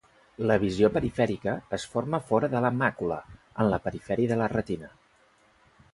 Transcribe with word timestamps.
La 0.51 0.55
visió 0.61 0.87
perifèrica 0.95 1.53
es 1.77 1.85
forma 1.91 2.21
fora 2.31 2.49
de 2.55 2.61
la 2.67 2.73
màcula, 2.79 3.19
en 3.65 3.69
la 3.75 3.81
perifèria 3.87 4.33
de 4.33 4.39
la 4.41 4.49
retina. 4.59 4.91